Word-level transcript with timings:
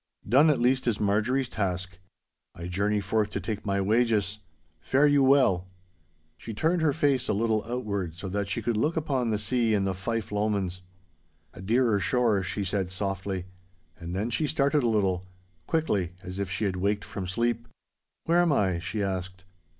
'Done, 0.27 0.49
at 0.49 0.57
least, 0.59 0.87
is 0.87 0.99
Marjorie's 0.99 1.47
task. 1.47 1.99
I 2.55 2.65
journey 2.65 2.99
forth 3.01 3.29
to 3.29 3.39
take 3.39 3.67
my 3.67 3.79
wages. 3.79 4.39
Fare 4.79 5.05
you 5.05 5.21
well.' 5.21 5.67
She 6.39 6.55
turned 6.55 6.81
her 6.81 6.91
face 6.91 7.29
a 7.29 7.33
little 7.33 7.63
outward 7.67 8.15
so 8.15 8.27
that 8.29 8.49
she 8.49 8.63
could 8.63 8.75
look 8.77 8.97
upon 8.97 9.29
the 9.29 9.37
sea 9.37 9.75
and 9.75 9.85
the 9.85 9.93
Fife 9.93 10.31
Lomonds. 10.31 10.81
'A 11.53 11.61
dearer 11.61 11.99
shore,' 11.99 12.41
she 12.41 12.63
said, 12.63 12.89
softly, 12.89 13.45
and 13.99 14.15
then 14.15 14.31
she 14.31 14.47
started 14.47 14.81
a 14.81 14.87
little, 14.89 15.23
quickly 15.67 16.13
as 16.23 16.39
if 16.39 16.49
she 16.49 16.65
had 16.65 16.77
waked 16.77 17.05
from 17.05 17.27
sleep. 17.27 17.67
'Where 18.23 18.39
am 18.39 18.51
I?' 18.51 18.79
she 18.79 19.03
asked. 19.03 19.45